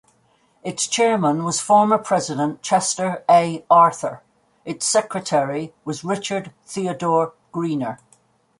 [0.63, 3.63] Its chairman was former President Chester A.
[3.69, 4.23] Arthur;
[4.65, 7.99] its secretary was Richard Theodore Greener.